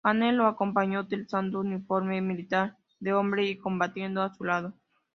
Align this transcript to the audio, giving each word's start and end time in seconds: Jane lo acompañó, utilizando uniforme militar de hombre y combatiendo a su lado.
Jane 0.03 0.33
lo 0.33 0.47
acompañó, 0.47 1.01
utilizando 1.01 1.59
uniforme 1.59 2.19
militar 2.21 2.75
de 2.99 3.13
hombre 3.13 3.45
y 3.45 3.59
combatiendo 3.59 4.23
a 4.23 4.33
su 4.33 4.43
lado. 4.43 4.73